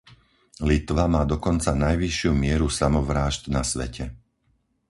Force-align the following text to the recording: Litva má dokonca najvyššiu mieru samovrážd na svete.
Litva 0.69 1.05
má 1.13 1.21
dokonca 1.33 1.71
najvyššiu 1.85 2.31
mieru 2.43 2.69
samovrážd 2.79 3.43
na 3.55 3.61
svete. 3.71 4.05